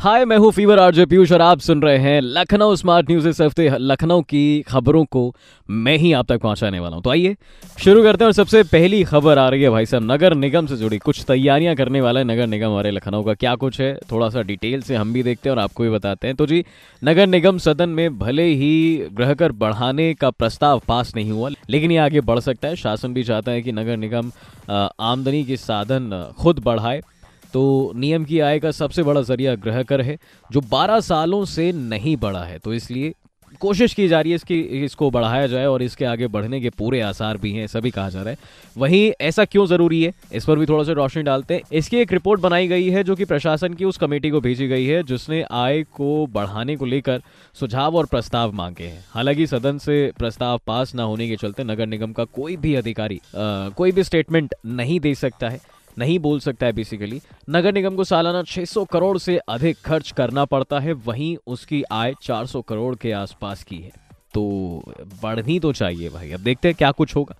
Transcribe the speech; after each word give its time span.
हाय 0.00 0.24
मैं 0.24 0.36
हूँ 0.36 0.50
fever 0.52 0.78
RJ 0.78 1.04
Piyush 1.06 1.30
और 1.32 1.40
आप 1.40 1.58
सुन 1.58 1.82
रहे 1.82 1.98
हैं 1.98 2.20
लखनऊ 2.20 2.74
स्मार्ट 2.76 3.10
न्यूज़ 3.10 3.28
इस 3.28 3.40
हफ़्ते 3.40 3.68
लखनऊ 3.80 4.22
की 4.22 4.60
खबरों 4.62 5.04
को 5.04 5.34
मैं 5.68 5.96
ही 5.98 6.12
आप 6.12 6.26
तक 6.28 6.40
पहुँचाने 6.40 6.80
वाला 6.80 6.96
हूँ। 6.96 7.02
तो 7.04 7.10
आइए, 7.10 7.36
शुरू 7.78 8.02
करते 8.02 8.24
हैं 8.24 8.26
और 8.26 8.32
सबसे 8.32 8.62
पहली 8.62 9.02
खबर 9.04 9.38
आ 9.38 9.48
रही 9.48 9.62
है 9.62 9.70
भाई 9.70 9.86
साहब। 9.86 10.10
नगर 10.10 10.34
निगम 10.34 10.66
से 10.66 10.76
जुड़ी 10.76 10.98
कुछ 10.98 11.24
तैयारियाँ 11.28 11.74
करने 11.76 12.00
वाला 12.00 12.20
है 12.20 12.26
नगर 12.26 12.46
निगम 12.46 12.66
हमारे 12.66 12.90
लखनऊ 12.90 13.22
का। 13.22 13.34
क्या 13.34 13.54
कुछ 13.54 13.80
है? 13.80 13.94
थोड़ा 14.12 14.28
सा 14.28 14.42
डिटेल 14.42 14.82
से 14.82 14.96
हम 14.96 15.12
भी 15.12 15.22
देखते 15.22 15.48
हैं 15.48 15.56
और 15.56 15.62
आपको 15.62 15.82
भी 15.82 15.90
बताते 15.90 16.26
हैं। 16.26 16.36
तो 16.36 16.46
जी, 16.46 16.64
नगर 17.02 17.26
निगम 17.26 17.58
सदन 17.58 17.88
में 17.88 18.18
भले 18.18 18.44
ही 18.44 19.08
गृह 19.12 19.34
कर 19.34 19.52
बढ़ाने 19.54 20.12
का 20.14 20.30
प्रस्ताव 20.30 20.82
पास 20.88 21.14
नहीं 21.16 21.30
हुआ, 21.30 21.50
लेकिन 21.70 21.92
ये 21.92 21.98
आगे 21.98 22.20
बढ़ 22.22 22.40
सकता 22.40 22.68
है। 22.68 22.76
शासन 22.76 23.14
भी 23.14 23.24
चाहता 23.24 23.52
है 23.52 23.62
कि 23.62 23.72
नगर 23.72 23.96
निगम 23.96 24.30
आमदनी 24.70 25.44
के 25.44 25.56
साधन 25.58 26.32
खुद 26.38 26.62
बढ़ाए। 26.64 27.02
तो 27.52 27.92
नियम 27.96 28.24
की 28.24 28.40
आय 28.40 28.58
का 28.58 28.70
सबसे 28.70 29.02
बड़ा 29.02 29.22
ज़रिया 29.22 29.54
गृह 29.54 29.82
कर 29.82 30.00
है 30.00 30.18
जो 30.52 30.60
12 30.60 31.00
सालों 31.00 31.44
से 31.44 31.72
नहीं 31.72 32.16
बढ़ा 32.16 32.44
है। 32.44 32.58
तो 32.58 32.74
इसलिए 32.74 33.14
कोशिश 33.60 33.94
की 33.94 34.08
जा 34.08 34.20
रही 34.20 34.30
है 34.30 34.36
इसकी 34.36 34.60
इसको 34.60 35.10
बढ़ाया 35.10 35.46
जाए 35.46 35.66
और 35.66 35.82
इसके 35.82 36.04
आगे 36.04 36.26
बढ़ने 36.26 36.60
के 36.60 36.70
पूरे 36.70 37.00
आसार 37.00 37.36
भी 37.36 37.52
हैं 37.52 37.66
सभी 37.66 37.90
कहा 37.90 38.08
जा 38.10 38.22
रहा 38.22 38.30
है। 38.30 38.38
वहीं 38.78 39.12
ऐसा 39.20 39.44
क्यों 39.44 39.66
ज़रूरी 39.66 40.02
है? 40.02 40.12
इस 40.32 40.44
पर 40.44 40.58
भी 40.58 40.66
थोड़ा 40.66 40.84
सा 40.84 40.92
रोशनी 40.92 41.22
डालते 41.22 41.54
हैं। 41.54 41.62
इसकी 41.72 41.96
एक 41.96 42.12
रिपोर्ट 42.12 42.40
बनाई 42.40 42.68
गई 42.68 42.90
है 42.90 43.04
जो 43.04 43.16
कि 43.16 43.24
प्रशासन 43.24 43.74
की 43.74 43.84
उस 43.84 43.96
कमेटी 43.96 44.30
को 44.30 44.40
भेजी 44.40 44.68
गई 44.68 44.86
है 44.86 45.02
जिसने 45.02 45.42
आय 45.42 45.82
को 45.82 46.26
बढ़ाने 46.26 46.76
को 46.76 46.84
लेकर 46.84 47.22
सुझाव 47.54 47.96
और 47.96 48.06
प्रस्ताव 48.06 48.52
मांगे 48.52 48.84
हैं। 48.84 49.04
हालाँकि 49.10 49.46
सदन 49.46 49.78
से 49.78 50.12
प्रस्ताव 50.18 50.60
पास 50.66 50.94
न 50.94 51.00
होने 51.00 51.28
के 51.28 51.36
चलते 51.36 51.64
नगर 51.64 51.86
निगम 51.86 52.12
का 52.12 52.24
कोई 52.24 52.56
भी 52.56 52.74
अधिकारी 52.74 53.16
अ, 53.16 53.68
कोई 53.68 53.92
भी 53.92 54.04
स्टेटमेंट 54.04 54.54
नहीं 54.66 55.00
दे 55.00 55.14
सकता 55.14 55.48
है। 55.48 55.75
नहीं 55.98 56.18
बोल 56.18 56.40
सकता 56.40 56.66
है 56.66 56.72
बेसिकली 56.72 57.20
नगर 57.50 57.72
निगम 57.72 57.94
को 57.96 58.04
सालाना 58.04 58.42
600 58.42 58.84
करोड़ 58.84 59.16
से 59.18 59.36
अधिक 59.38 59.76
खर्च 59.84 60.10
करना 60.10 60.44
पड़ता 60.44 60.78
है, 60.78 60.92
वहीं 60.92 61.36
उसकी 61.46 61.82
आय 61.92 62.14
400 62.22 62.62
करोड़ 62.62 62.94
के 62.96 63.12
आसपास 63.12 63.62
की 63.62 63.76
है। 63.76 63.92
तो 64.34 64.82
बढ़नी 65.22 65.58
तो 65.60 65.72
चाहिए 65.72 66.08
भाई, 66.08 66.30
अब 66.30 66.40
देखते 66.40 66.68
हैं 66.68 66.76
क्या 66.78 66.90
कुछ 66.92 67.16
होगा। 67.16 67.36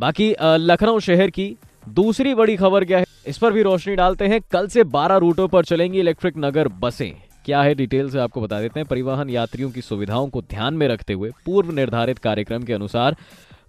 बाकी 0.00 0.34
लखनऊ 0.40 0.98
शहर 1.00 1.30
की 1.30 1.54
दूसरी 1.90 2.34
बड़ी 2.34 2.56
खबर 2.56 2.84
क्या 2.84 2.98
है? 2.98 3.04
इस 3.26 3.38
पर 3.38 3.52
भी 3.52 3.62
रोशनी 3.62 3.94
डालते 3.96 4.26
हैं। 4.26 4.40
कल 4.52 4.66
से 4.68 4.84
12 4.86 5.16
रूटों 5.16 5.48
पर 5.48 5.64
चलेंगी 5.64 5.98
इलेक्ट्रिक 6.00 6.34
नगर 6.38 6.68
बसें। 6.80 7.12
क्या 7.44 7.60
है 7.62 7.74
डिटेल 7.74 8.10
से 8.10 8.18
आपको 8.18 8.40
बता 8.40 8.60
देते 8.60 8.80
हैं। 8.80 8.86
परिवहन 8.88 9.30
यात्रियों 9.30 9.70
की 9.70 9.82
सुविधाओं 9.82 10.28
को 10.28 10.40
ध्यान 10.42 10.74
में 10.74 10.86
रखते 10.88 11.12
हुए 11.12 11.30
पूर्व 11.46 11.70
निर्धारित 11.72 12.18
कार्यक्रम 12.18 12.62
के 12.62 12.72
अनुसार 12.72 13.16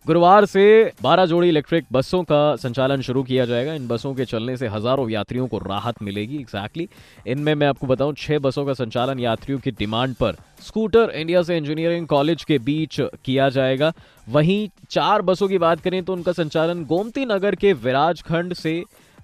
गुरुवार 0.10 0.46
से 0.46 0.62
12 1.04 1.26
जोड़ी 1.26 1.48
इलेक्ट्रिक 1.50 1.86
बसों 1.92 2.22
का 2.24 2.56
संचालन 2.56 3.02
शुरू 3.02 3.22
किया 3.24 3.46
जाएगा। 3.46 3.74
इन 3.74 3.88
बसों 3.88 4.14
के 4.16 4.26
चलने 4.26 4.56
से 4.58 4.68
हज़ारों 4.68 5.10
यात्रियों 5.10 5.48
को 5.48 5.58
राहत 5.60 6.02
मिलेगी 6.04 6.38
एग्जैक्टली 6.38 6.88
इनमें 7.28 7.54
मैं 7.56 7.68
आपको 7.68 7.88
बताऊँ, 7.88 8.14
छह 8.16 8.40
बसों 8.40 8.66
का 8.66 8.74
संचालन 8.74 9.20
यात्रियों 9.20 9.60
की 9.60 9.72
डिमांड 9.72 10.16
पर। 10.16 10.36
स्कूटर 10.62 11.12
इंडिया 11.12 11.42
से 11.42 11.58
इंजीनियरिंग 11.58 12.08
कॉलेज 12.08 12.44
के 12.44 12.58
बीच 12.60 13.00
किया 13.26 13.50
जाएगा। 13.52 13.94
वहीं 14.28 14.68
चार 14.90 15.22
बसों 15.22 15.48
की 15.48 15.58
बात 15.60 15.82
करें 15.82 16.04
तो 16.04 16.14
उनका 16.14 16.32
संचालन 16.34 16.84
गोमती 16.86 17.26
नगर 17.28 17.56
के 17.56 17.74
विराज 17.76 18.22
खंड 18.24 18.54
से 18.56 18.78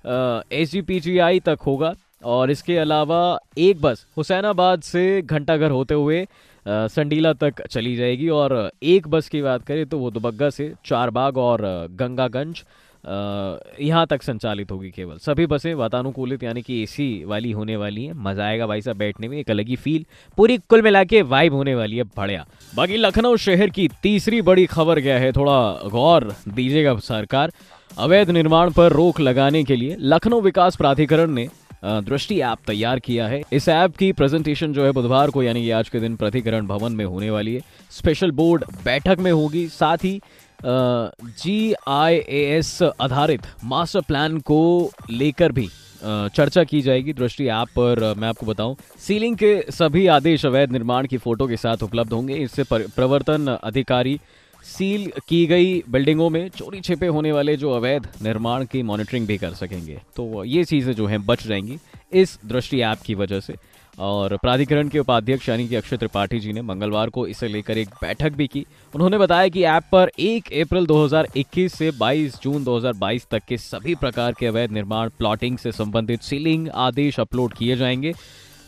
एसजीपीजीआई 0.06 1.40
तक 1.42 1.60
होगा। 1.68 1.94
और 2.26 2.52
इसके 2.52 2.78
अलावा 2.78 3.22
एक 3.60 3.82
बस 3.82 4.06
हुसैनाबाद 4.18 4.82
से 4.84 5.22
घंटाघर 5.22 5.72
होते 5.72 5.94
हुए 5.96 6.26
संडीला 6.66 7.34
तक 7.36 7.62
चली 7.64 7.96
जाएगी 7.96 8.30
और 8.30 8.72
एक 8.84 9.08
बस 9.08 9.30
की 9.30 9.42
बात 9.42 9.66
करें 9.66 9.86
तो 9.86 9.98
वो 10.00 10.12
दुबग्गा 10.12 10.50
से 10.50 10.74
चारबाग 10.86 11.38
और 11.40 11.62
गंगागंज 11.92 12.64
यहाँ 13.04 14.06
तक 14.08 14.22
संचालित 14.24 14.72
होगी 14.72 14.90
केवल। 14.92 15.18
सभी 15.18 15.46
बसें 15.46 15.74
वातानुकूलित 15.76 16.44
यानी 16.44 16.62
कि 16.62 16.82
एसी 16.84 17.24
वाली 17.26 17.52
होने 17.52 17.76
वाली 17.78 18.06
हैं। 18.06 18.14
मज़ा 18.18 18.46
आएगा 18.46 18.68
भाई 18.68 18.82
साहब 18.82 18.98
बैठने 18.98 19.28
में, 19.28 19.38
एक 19.40 19.50
अलग 19.52 19.68
ही 19.68 19.76
फील 19.76 20.06
पूरी 20.38 20.58
कुल 20.60 20.82
मिला 20.82 21.04
के 21.04 21.22
वाइब 21.24 21.54
होने 21.54 21.76
वाली 21.76 21.98
है, 21.98 22.04
बढ़िया। 22.18 22.46
बाकी 22.74 22.98
लखनऊ 22.98 23.36
शहर 23.38 23.70
की 23.70 23.88
तीसरी 24.04 24.42
बड़ी 24.42 24.66
खबर 24.68 25.02
क्या 25.02 25.18
है, 25.20 25.32
थोड़ा 25.32 25.90
गौर 25.90 26.24
दीजिएगा 26.48 26.96
सरकार। 27.00 27.52
अवैध 27.98 28.30
निर्माण 28.32 28.72
पर 28.72 28.94
रोक 28.94 29.20
लगाने 29.22 29.64
के 29.64 29.76
लिए 29.76 29.98
लखनऊ 30.02 30.42
विकास 30.42 30.76
प्राधिकरण 30.76 31.32
ने 31.32 31.48
दृष्टि 31.86 32.40
ऐप 32.42 32.58
तैयार 32.68 33.00
किया 33.00 33.28
है। 33.28 33.42
इस 33.54 33.68
ऐप 33.70 33.96
की 33.96 34.12
प्रेजेंटेशन 34.14 34.74
जो 34.74 34.86
है 34.86 34.92
बुधवार 34.92 35.30
को, 35.30 35.44
यानी 35.44 35.62
कि 35.64 35.70
आज 35.72 35.90
के 35.90 36.00
दिन 36.00 36.16
प्राधिकरण 36.16 36.68
भवन 36.68 36.92
में 36.92 37.06
होने 37.06 37.30
वाली 37.30 37.54
है। 37.56 37.62
स्पेशल 37.92 38.32
बोर्ड 38.32 38.64
बैठक 38.86 39.18
में 39.20 39.32
होगी। 39.32 39.68
साथ 39.70 39.98
ही 39.98 40.20
जी 40.64 41.74
आई 41.88 42.16
ए 42.16 42.44
एस 42.58 42.82
आधारित 43.02 43.42
मास्टर 43.64 44.02
प्लान 44.02 44.38
को 44.42 44.92
लेकर 45.12 45.52
भी 45.52 45.68
चर्चा 46.04 46.64
की 46.64 46.82
जाएगी। 46.82 47.14
दृष्टि 47.14 47.48
ऐप 47.48 47.68
पर 47.70 48.14
मैं 48.18 48.28
आपको 48.28 48.46
बताऊँ 48.46 48.76
सीलिंग 49.00 49.36
के 49.38 49.72
सभी 49.72 50.06
आदेश, 50.08 50.46
अवैध 50.46 50.72
निर्माण 50.72 51.08
की 51.08 51.18
फ़ोटो 51.18 51.48
के 51.48 51.58
साथ 51.58 51.84
उपलब्ध 51.84 52.14
होंगे। 52.14 52.36
इससे 52.36 52.64
प्रवर्तन 52.72 53.48
अधिकारी 53.54 54.20
सील 54.66 55.12
की 55.30 55.46
गई 55.46 55.84
बिल्डिंगों 55.90 56.30
में 56.30 56.50
चोरी 56.50 56.82
छिपे 56.82 57.08
होने 57.08 57.32
वाले 57.32 57.58
जो 57.58 57.72
अवैध 57.72 58.08
निर्माण 58.22 58.66
की 58.66 58.84
मॉनिटरिंग 58.84 59.28
भी 59.28 59.38
कर 59.38 59.54
सकेंगे। 59.54 60.02
तो 60.16 60.44
ये 60.44 60.64
चीज़ें 60.64 60.94
जो 60.94 61.06
हैं, 61.06 61.26
बच 61.26 61.48
जाएँगी 61.48 61.78
इस 62.14 62.40
दृष्टि 62.46 62.82
ऐप 62.82 62.98
की 63.06 63.16
वजह 63.16 63.40
से। 63.40 63.56
और 64.00 64.38
प्राधिकरण 64.38 64.88
के 64.88 65.00
उपाध्यक्ष 65.00 65.50
यानी 65.50 65.68
कि 65.68 65.76
अक्षय 65.76 65.98
त्रिपाठी 65.98 66.40
जी 66.40 66.54
ने 66.54 66.62
मंगलवार 66.62 67.10
को 67.10 67.28
इसे 67.28 67.48
लेकर 67.48 67.78
एक 67.78 67.90
बैठक 67.90 68.30
भी 68.30 68.48
की। 68.48 68.66
उन्होंने 68.96 69.18
बताया 69.18 69.48
कि 69.48 69.64
ऐप 69.64 69.84
पर 69.92 70.12
1 70.20 70.54
अप्रैल 70.62 70.86
2021 70.86 71.74
से 71.74 71.92
22 71.92 72.42
जून 72.44 72.64
2022 72.64 73.28
तक 73.32 73.44
के 73.48 73.58
सभी 73.58 73.96
प्रकार 73.96 74.34
के 74.34 74.46
अवैध 74.46 74.72
निर्माण, 74.72 75.10
प्लॉटिंग 75.10 75.58
से 75.58 75.72
संबंधित 75.72 76.22
सीलिंग 76.22 76.70
आदेश 76.70 77.20
अपलोड 77.20 77.54
किए 77.54 77.76
जाएँगे। 77.76 78.14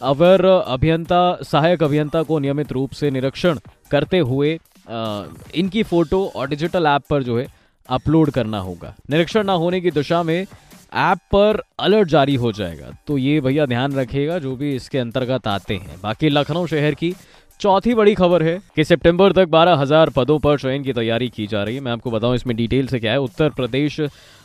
अवर 0.02 0.46
अभियंता, 0.46 1.38
सहायक 1.44 1.84
अभियंता 1.84 2.24
को 2.24 2.40
नियमित 2.40 2.72
रूप 2.72 2.92
से 2.92 3.12
निरीक्षण 3.12 3.60
करते 3.92 4.20
हुए 4.20 4.60
इनकी 4.88 5.84
फ़ोटो 5.84 6.26
और 6.28 6.50
डिजिटल 6.50 6.88
ऐप 6.88 7.04
पर 7.10 7.24
जो 7.24 7.38
है, 7.40 7.48
अपलोड 7.90 8.30
करना 8.32 8.60
होगा। 8.60 8.94
निरीक्षण 9.10 9.44
ना 9.44 9.54
होने 9.56 9.82
की 9.82 9.92
दिशा 9.92 10.22
में 10.24 10.40
ऐप 10.40 11.18
पर 11.32 11.62
अलर्ट 11.80 12.10
जारी 12.10 12.36
हो 12.36 12.52
जाएगा। 12.52 12.92
तो 13.08 13.18
ये 13.18 13.40
भैया 13.42 13.66
ध्यान 13.66 13.94
रखिएगा, 13.94 14.38
जो 14.40 14.56
भी 14.56 14.76
इसके 14.76 15.00
अंतर्गत 15.00 15.48
आते 15.48 15.76
हैं। 15.76 16.00
बाकी 16.04 16.30
लखनऊ 16.30 16.68
शहर 16.68 16.94
की 16.94 17.14
चौथी 17.60 17.94
बड़ी 17.96 18.14
खबर 18.16 18.44
है 18.44 18.58
कि 18.76 18.84
सितंबर 18.84 19.32
तक 19.34 19.48
बारह 19.50 19.76
हज़ार 19.76 20.10
पदों 20.10 20.38
पर 20.40 20.58
चयन 20.60 20.84
की 20.84 20.94
तैयारी 20.94 21.30
की 21.30 21.48
जा 21.48 21.64
रही 21.64 21.76
है। 21.76 21.82
मैं 21.82 21.92
आपको 21.92 22.12
बताऊँ 22.12 22.36
इसमें 22.36 22.56
डिटेल 22.58 22.88
से 22.88 23.00
क्या 23.00 23.12
है। 23.12 23.20
उत्तर 23.20 23.50
प्रदेश 23.52 24.00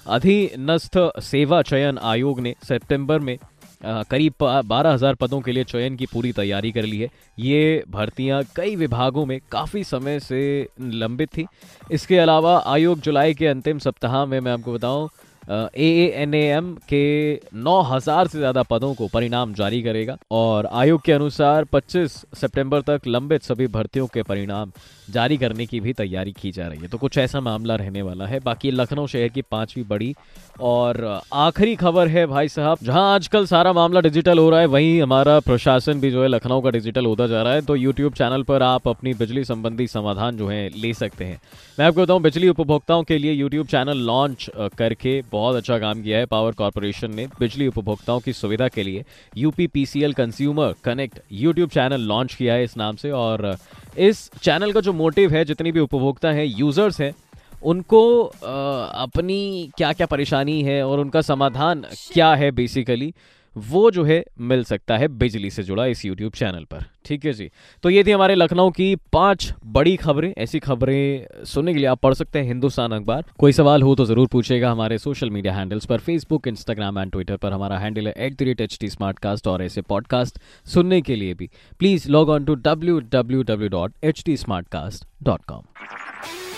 अधीनस्थ 0.07 0.99
सेवा 1.23 1.61
चयन 1.63 1.99
आयोग 2.01 2.41
ने 2.41 2.55
सितंबर 2.63 3.19
में 3.19 3.37
करीब 3.85 4.45
बारह 4.67 4.91
हज़ार 4.91 5.15
पदों 5.15 5.41
के 5.41 5.53
लिए 5.53 5.65
चयन 5.65 5.97
की 5.97 6.07
पूरी 6.07 6.33
तैयारी 6.33 6.71
कर 6.73 6.83
ली 6.83 6.99
है। 6.99 7.09
ये 7.39 7.83
भर्तियाँ 7.91 8.43
कई 8.57 8.77
विभागों 8.77 9.25
में 9.27 9.39
काफ़ी 9.53 9.83
समय 9.85 10.21
से 10.21 10.69
लंबित 10.81 11.29
थी। 11.29 11.47
इसके 11.93 12.19
अलावा 12.19 12.57
आयोग 12.67 13.01
जुलाई 13.01 13.35
के 13.35 13.47
अंतिम 13.47 13.79
सप्ताह 13.79 14.25
में 14.27 14.39
मैं 14.41 14.53
आपको 14.53 14.73
बताऊँ 14.73 15.09
ए 15.45 16.13
एन 16.17 16.35
एम 16.35 16.73
के 16.89 17.35
9000 17.65 18.29
से 18.29 18.39
ज़्यादा 18.39 18.63
पदों 18.63 18.93
को 18.95 19.09
परिणाम 19.09 19.55
जारी 19.55 19.83
करेगा 19.83 20.17
और 20.31 20.69
आयोग 20.73 21.03
के 21.03 21.13
अनुसार 21.13 21.65
25 21.67 22.25
सितंबर 22.35 22.81
तक 22.81 23.07
लंबित 23.07 23.43
सभी 23.43 23.67
भर्तियों 23.69 24.07
के 24.07 24.23
परिणाम 24.23 24.73
जारी 25.11 25.37
करने 25.37 25.67
की 25.67 25.81
भी 25.81 25.93
तैयारी 25.93 26.33
की 26.33 26.51
जा 26.53 26.67
रही 26.67 26.81
है। 26.81 26.89
तो 26.89 26.99
कुछ 26.99 27.19
ऐसा 27.19 27.41
मामला 27.41 27.75
रहने 27.75 28.03
वाला 28.03 28.27
है। 28.27 28.39
बाकी 28.41 28.71
लखनऊ 28.71 29.07
शहर 29.07 29.29
की 29.29 29.43
पांचवी 29.43 29.83
बड़ी 29.85 30.15
और 30.61 31.21
आखिरी 31.35 31.75
खबर 31.77 32.09
है 32.09 32.27
भाई 32.27 32.49
साहब, 32.49 32.79
जहाँ 32.83 33.15
आजकल 33.15 33.47
सारा 33.47 33.73
मामला 33.73 34.01
डिजिटल 34.01 34.39
हो 34.39 34.49
रहा 34.51 34.61
है, 34.61 34.67
वहीं 34.67 35.03
हमारा 35.03 35.39
प्रशासन 35.41 36.01
भी 36.01 36.11
जो 36.11 36.23
है 36.23 36.29
लखनऊ 36.29 36.61
का 36.61 36.71
डिजिटल 36.71 37.07
होता 37.07 37.27
जा 37.27 37.43
रहा 37.43 37.53
है। 37.53 37.61
तो 37.63 37.77
यूट्यूब 37.77 38.15
चैनल 38.15 38.43
पर 38.43 38.63
आप 38.63 38.89
अपनी 38.89 39.15
बिजली 39.15 39.45
संबंधी 39.45 39.87
समाधान 39.89 40.37
जो 40.37 40.49
है 40.49 40.69
ले 40.77 40.93
सकते 40.95 41.25
हैं। 41.25 41.41
मैं 41.79 41.87
आपको 41.87 42.03
बताऊँ, 42.03 42.21
बिजली 42.23 42.49
उपभोक्ताओं 42.49 43.03
के 43.03 43.19
लिए 43.19 43.33
यूट्यूब 43.33 43.67
चैनल 43.67 43.99
लॉन्च 44.07 44.51
करके 44.79 45.21
बहुत 45.33 45.57
अच्छा 45.57 45.79
काम 45.79 46.03
किया 46.03 46.19
है 46.19 46.27
पावर 46.27 46.53
कॉरपोरेशन 46.53 47.15
ने 47.15 47.27
बिजली 47.41 47.67
उपभोक्ताओं 47.67 48.21
की 48.21 48.33
सुविधा 48.33 48.69
के 48.69 48.83
लिए। 48.83 49.05
UP 49.37 49.67
PCL 49.67 50.13
consumer 50.13 50.75
connect 50.85 51.19
YouTube 51.33 51.71
channel 51.71 52.01
launch 52.03 52.35
किया 52.35 52.55
है 52.55 52.65
इस 52.65 52.77
नाम 52.77 52.97
से 52.97 53.11
और 53.13 53.57
इस 53.99 54.31
चैनल 54.43 54.73
का 54.73 54.81
जो 54.81 54.93
मोटिव 54.93 55.33
है, 55.33 55.45
जितनी 55.45 55.73
भी 55.73 55.81
उपभोक्ता 55.81 56.31
हैं 56.31 56.45
यूज़र्स 56.47 57.01
हैं, 57.01 57.15
उनको 57.63 58.23
अपनी 58.23 59.71
क्या 59.77 59.93
क्या 59.93 60.07
परेशानी 60.07 60.63
है 60.63 60.83
और 60.87 61.01
उनका 61.01 61.21
समाधान 61.23 61.85
क्या 62.13 62.33
है 62.35 62.51
बेसिकली 62.53 63.13
वो 63.57 63.91
जो 63.91 64.05
है 64.05 64.23
मिल 64.41 64.65
सकता 64.65 64.97
है 64.97 65.09
बिजली 65.09 65.51
से 65.51 65.63
जुड़ा 65.63 65.87
इस 65.87 66.05
यूट्यूब 66.05 66.33
चैनल 66.33 66.65
पर। 66.65 66.85
ठीक 67.05 67.25
है 67.25 67.33
जी? 67.33 67.49
तो 67.83 67.91
ये 67.91 68.05
थी 68.05 68.11
हमारे 68.11 68.35
लखनऊ 68.35 68.71
की 68.71 68.95
पाँच 69.13 69.53
बड़ी 69.67 69.97
खबरें। 69.97 70.33
ऐसी 70.39 70.59
खबरें 70.59 71.45
सुनने 71.45 71.73
के 71.73 71.79
लिए 71.79 71.89
आप 71.89 72.01
पढ़ 72.01 72.15
सकते 72.15 72.39
हैं 72.39 72.47
हिंदुस्तान 72.47 72.93
अखबार। 72.93 73.25
कोई 73.39 73.53
सवाल 73.53 73.83
हो 73.83 73.95
तो 73.95 74.05
ज़रूर 74.05 74.29
पूछेगा 74.29 74.71
हमारे 74.71 74.99
सोशल 74.99 75.31
मीडिया 75.31 75.55
हैंडल्स 75.55 75.87
पर 75.87 75.99
फेसबुक 75.99 76.49
इंस्टाग्राम 76.49 76.99
एंड 76.99 77.13
ट्विटर 77.13 77.37
पर। 77.37 77.53
हमारा 77.53 77.79
हैंडल 77.79 78.09
है 78.09 78.15
at 78.17 78.39
the 78.39 78.43
rate 78.43 78.61
H 78.61 78.79
T 78.81 78.89
और 79.49 79.63
ऐसे 79.63 79.83
पॉडकास्ट 79.83 80.39
सुनने 80.67 81.01
के 81.01 81.17
लिए 81.17 81.35
भी। 81.35 81.51
Please 81.79 82.09
log 82.11 82.29
on 82.29 82.45
to 82.45 82.55
W 82.55 82.99
W 83.13 83.43
W 83.43 83.69
dot 83.69 83.95
H 84.05 84.23
T 84.27 84.37
smart 84.37 84.69
cast 84.69 85.07
dot 85.23 85.45
com 85.45 85.63